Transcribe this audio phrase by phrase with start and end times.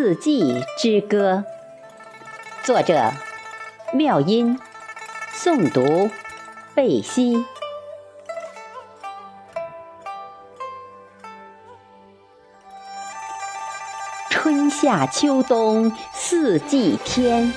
[0.00, 1.44] 四季之歌》，
[2.64, 3.10] 作者
[3.92, 4.56] 妙音，
[5.34, 6.08] 诵读
[6.72, 7.44] 贝西。
[14.30, 17.52] 春夏秋冬四季天，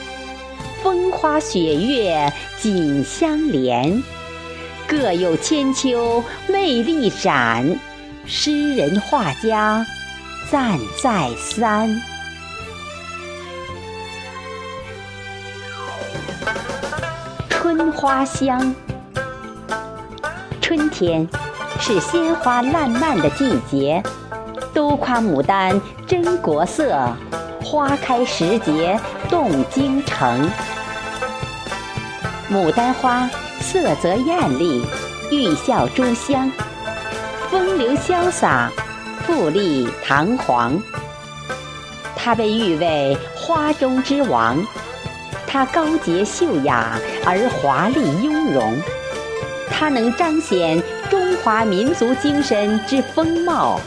[0.81, 4.01] 风花雪月紧相连，
[4.87, 7.79] 各有千秋魅力展，
[8.25, 9.85] 诗人画家
[10.49, 12.01] 赞再三。
[17.73, 18.75] 春花香，
[20.59, 21.25] 春天
[21.79, 24.03] 是鲜花烂漫的季节。
[24.73, 27.15] 都夸牡丹真国色，
[27.63, 30.51] 花开时节动京城。
[32.51, 33.29] 牡丹花
[33.61, 34.85] 色泽艳丽，
[35.31, 36.51] 玉笑珠香，
[37.49, 38.69] 风流潇洒，
[39.25, 40.77] 富丽堂皇。
[42.17, 44.61] 它被誉为花中之王，
[45.53, 48.73] 它高洁秀雅而华丽雍容，
[49.69, 53.77] 它能彰显中华民族精神之风貌。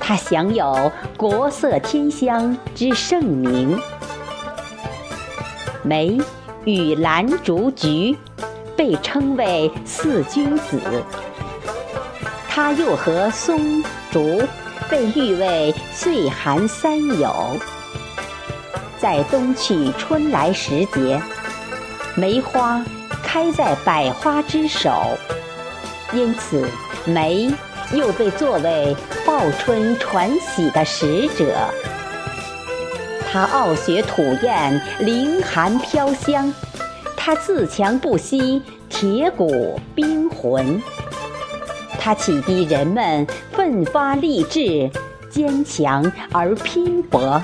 [0.00, 3.80] 它享有“国色天香”之盛名。
[5.84, 6.18] 梅
[6.64, 8.16] 与兰、竹、菊
[8.76, 10.80] 被称为四君子。
[12.48, 14.42] 它又和松、竹
[14.90, 17.56] 被誉为岁寒三友。
[19.00, 21.20] 在冬去春来时节，
[22.14, 22.84] 梅花
[23.22, 25.16] 开在百花之首，
[26.12, 26.68] 因此
[27.04, 27.50] 梅。
[27.94, 31.56] 又被作为报春传喜的使者，
[33.32, 36.52] 他傲雪吐艳，凌寒飘香；
[37.16, 38.60] 他自强不息，
[38.90, 40.78] 铁骨冰魂；
[41.98, 44.90] 他启迪人们奋发励志，
[45.30, 47.42] 坚强而拼搏。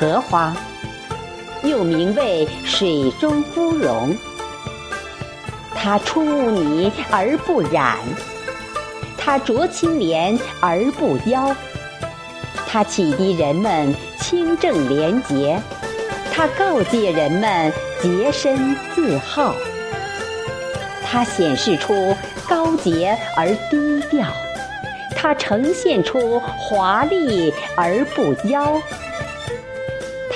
[0.00, 0.56] 荷花
[1.62, 4.16] 又名为水中芙蓉。
[5.74, 7.98] 它出污泥而不染，
[9.18, 11.54] 它濯清涟而不妖，
[12.66, 15.60] 它启迪人们清正廉洁，
[16.32, 19.54] 它告诫人们洁身自好，
[21.04, 22.16] 它显示出
[22.48, 24.26] 高洁而低调，
[25.14, 28.80] 它呈现出华丽而不妖，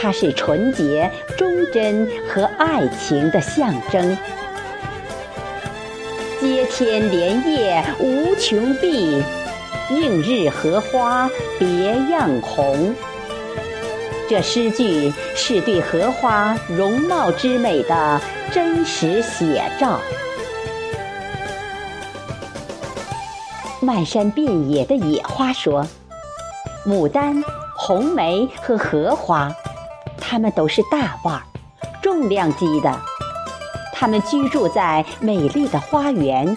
[0.04, 4.14] 它是纯洁、忠贞和爱情的象征。
[6.38, 9.22] 接天莲叶无穷碧，
[9.88, 11.26] 映日荷花
[11.58, 12.94] 别样红。
[14.28, 18.20] 这诗句是对荷花容貌之美的
[18.52, 19.98] 真实写照。
[23.80, 25.86] 漫山遍野的野花说
[26.86, 27.42] ：“牡丹、
[27.74, 29.50] 红梅和荷花，
[30.34, 31.42] 他们都是大腕儿，
[32.02, 32.92] 重量级的。”
[33.94, 36.56] 他们居住在美丽的花园、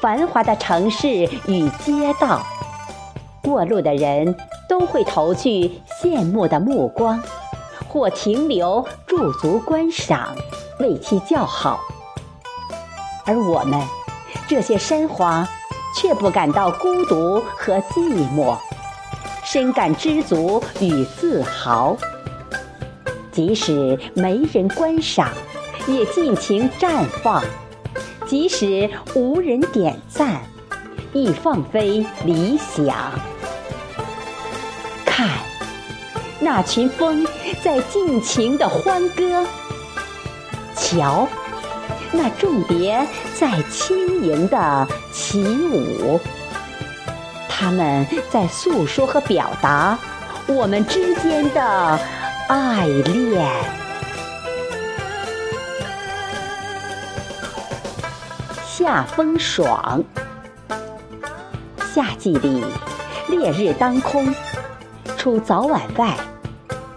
[0.00, 1.08] 繁华的城市
[1.46, 2.44] 与街道，
[3.40, 4.36] 过路的人
[4.68, 5.70] 都会投去
[6.02, 7.22] 羡慕的目光，
[7.88, 10.34] 或停留驻足观赏，
[10.80, 11.78] 为其叫好。
[13.24, 13.80] 而我们
[14.48, 15.48] 这些山花，
[15.96, 18.56] 却不感到孤独和寂寞，
[19.44, 21.96] 深感知足与自豪。
[23.32, 25.28] 即使没人观赏。
[25.88, 27.42] 也尽情绽放，
[28.28, 30.40] 即使无人点赞，
[31.12, 32.94] 亦放飞理想。
[35.04, 35.28] 看，
[36.38, 37.26] 那群风
[37.64, 39.44] 在尽情的欢歌；
[40.76, 41.26] 瞧，
[42.12, 43.04] 那众蝶
[43.34, 46.20] 在轻盈的起舞。
[47.48, 49.98] 它们在诉说和表达
[50.46, 51.98] 我们之间的
[52.54, 53.50] 爱恋。
[58.66, 60.04] 夏风爽，
[61.94, 62.62] 夏季里
[63.28, 64.34] 烈日当空，
[65.16, 66.14] 出早晚外，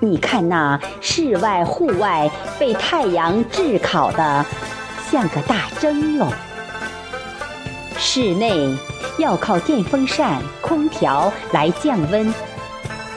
[0.02, 2.30] 你看那室外户外
[2.60, 4.46] 被太阳炙烤的
[5.10, 6.30] 像个大蒸笼。
[7.98, 8.78] 室内
[9.18, 12.34] 要靠电风扇、空调来降温，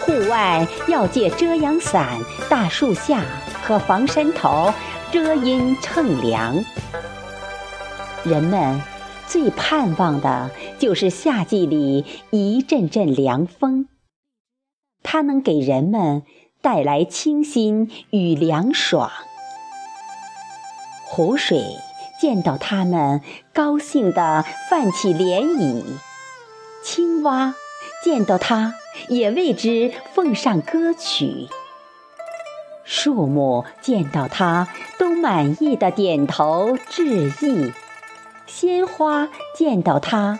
[0.09, 2.19] 户外要借遮阳伞、
[2.49, 3.27] 大树下
[3.63, 4.73] 和房山头
[5.13, 6.65] 遮阴乘凉。
[8.25, 8.81] 人们
[9.27, 13.87] 最盼望的就是夏季里一阵阵凉风，
[15.03, 16.23] 它能给人们
[16.63, 19.11] 带来清新与凉爽。
[21.05, 21.63] 湖水
[22.19, 23.21] 见到它们，
[23.53, 25.83] 高兴地泛起涟漪；
[26.83, 27.55] 青蛙
[28.05, 28.75] 见到它，
[29.09, 31.49] 也为之奉上歌曲。
[32.85, 34.69] 树木见到它，
[34.99, 37.73] 都满意的点头致意；
[38.47, 40.39] 鲜花见到它，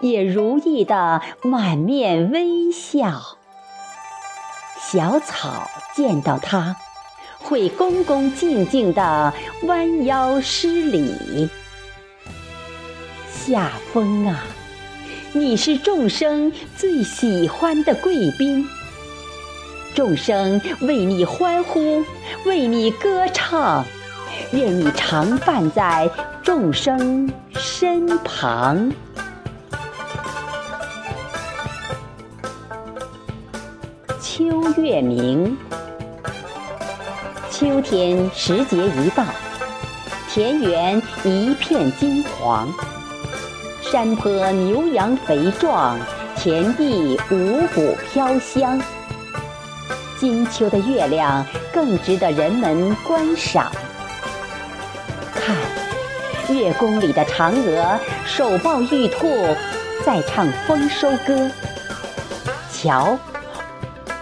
[0.00, 3.36] 也如意的满面微笑。
[4.80, 6.76] 小草见到它，
[7.38, 9.34] 会恭恭敬敬的
[9.64, 11.48] 弯腰施礼。
[13.28, 14.44] 夏风啊，
[15.34, 18.68] 你是众生最喜欢的贵宾，
[19.94, 22.04] 众生为你欢呼，
[22.44, 23.82] 为你歌唱，
[24.52, 26.10] 愿你常伴在
[26.42, 28.92] 众生身旁。
[34.20, 34.44] 秋
[34.76, 35.56] 月明，
[37.50, 39.24] 秋天时节一到，
[40.28, 42.68] 田园一片金黄。
[43.92, 45.98] 山坡牛羊肥壮，
[46.34, 48.80] 田地五谷飘香。
[50.18, 51.44] 金秋的月亮
[51.74, 53.70] 更值得人们观赏。
[55.34, 55.54] 看，
[56.48, 59.28] 月宫里的嫦娥手抱玉兔，
[60.06, 61.50] 在唱丰收歌。
[62.72, 63.18] 瞧，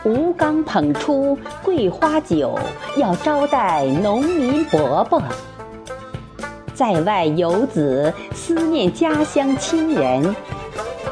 [0.02, 2.58] 吴刚捧出桂花酒，
[2.96, 5.22] 要招待农民伯伯。
[6.81, 10.35] 在外游子思念家乡亲人，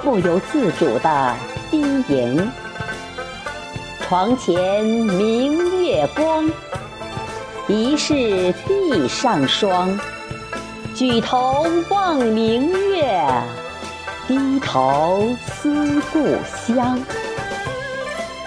[0.03, 1.35] 不由自主的
[1.71, 2.51] 低吟
[4.01, 6.51] ：“床前明月光，
[7.67, 10.01] 疑是地上霜。
[10.95, 13.23] 举头望明月，
[14.27, 16.99] 低头思故乡。”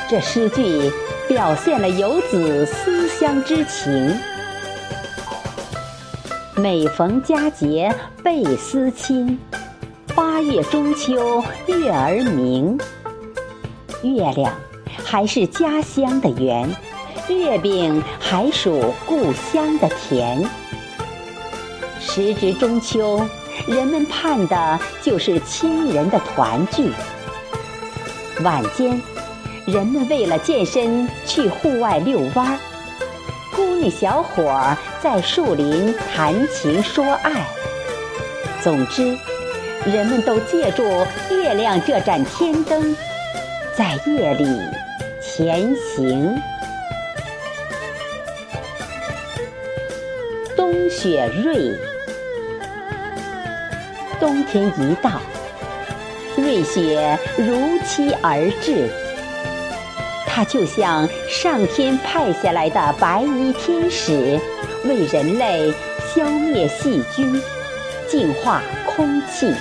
[0.10, 0.92] 这诗句
[1.30, 4.12] 表现了游子思乡之情。
[6.56, 9.40] 每逢佳节倍思亲，
[10.14, 12.78] 八月中秋月儿明。
[14.04, 14.54] 月亮
[15.04, 16.70] 还是家乡的圆，
[17.30, 20.44] 月饼还属故乡的甜。
[22.00, 23.26] 时值中秋，
[23.66, 26.92] 人们盼的就是亲人的团聚。
[28.44, 29.02] 晚间，
[29.66, 32.60] 人们为了健身去户外遛弯儿。
[33.82, 37.44] 姑娘小伙在树林谈情说爱。
[38.62, 39.18] 总之，
[39.86, 40.84] 人们都借助
[41.32, 42.96] 月亮这盏天灯，
[43.76, 44.46] 在夜里
[45.20, 46.40] 前行。
[50.56, 51.76] 冬雪瑞，
[54.20, 55.20] 冬天一到，
[56.38, 58.88] 瑞雪如期而至。
[60.42, 64.40] 它就像上天派下来的白衣天使，
[64.86, 65.72] 为人类
[66.16, 67.40] 消灭细菌、
[68.10, 69.54] 净化空气。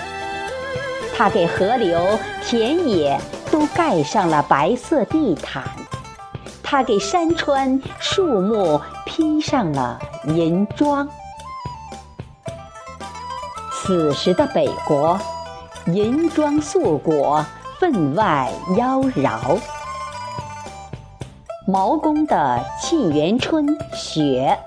[1.15, 5.63] 它给河流、田野都盖上了白色地毯，
[6.63, 11.07] 它给山川、树木披上了银装。
[13.71, 15.21] 此时的北国，
[15.89, 17.45] 银装素裹，
[17.79, 19.61] 分外妖娆。
[21.71, 24.59] 毛公的《沁园春·雪》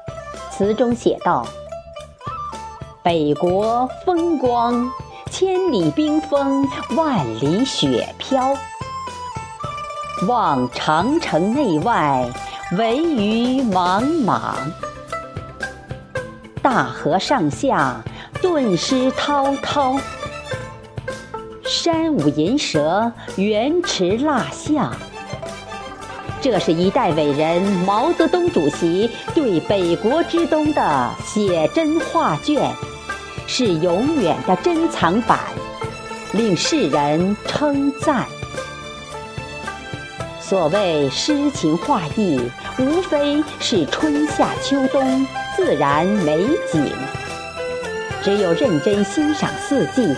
[0.55, 1.45] 词中写道
[3.03, 4.89] ：“北国风光，
[5.29, 8.55] 千里冰封，万里雪飘。
[10.29, 12.25] 望长城内外，
[12.77, 14.55] 惟余莽莽。
[16.61, 18.01] 大河上下，
[18.41, 19.97] 顿失滔滔。
[21.65, 24.95] 山舞银蛇，原驰蜡象。”
[26.43, 32.69] 这是一代伟人毛泽东主席对北国之冬的写真画卷，
[33.47, 35.39] 是永远的珍藏版，
[36.33, 38.25] 令世人称赞。
[40.41, 42.37] 所谓诗情画意，
[42.77, 46.91] 无非是春夏秋冬自然美景。
[48.21, 50.13] 只有认真欣赏四季，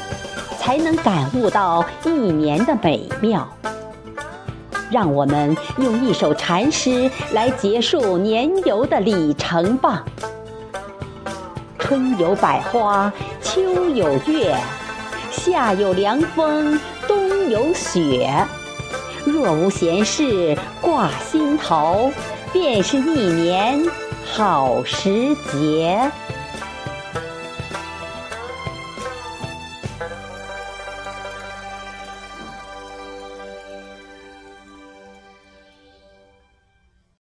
[0.60, 3.48] 才能感悟到一年的美妙。
[4.92, 10.04] 让我们用一首禅诗来结束年游的里程吧。
[11.77, 13.12] 春有百花，
[13.42, 14.56] 秋有月，
[15.32, 18.30] 夏有凉风，冬有雪。
[19.24, 22.12] 若无闲事挂心头，
[22.54, 23.84] 便是一年
[24.24, 26.12] 好时节。